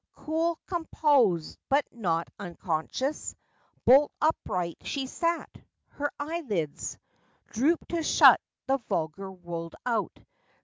Cool, 0.15 0.57
composed, 0.65 1.59
but 1.69 1.85
not 1.91 2.27
unconscious— 2.39 3.35
Bolt 3.85 4.11
upright 4.19 4.79
she 4.81 5.05
sat, 5.05 5.47
her 5.89 6.11
eyelids 6.19 6.97
Drooped 7.51 7.89
to 7.89 8.01
shut 8.01 8.41
the 8.65 8.77
vulgar 8.77 9.31
world 9.31 9.75
out. 9.85 10.17